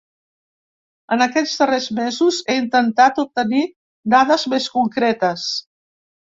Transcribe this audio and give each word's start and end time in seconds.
En 1.17 1.23
aquests 1.25 1.51
darrers 1.59 1.89
mesos 1.99 2.39
he 2.47 2.55
intentat 2.61 3.21
obtenir 3.25 3.61
dades 4.15 4.47
més 4.55 4.67
concretes. 4.79 5.47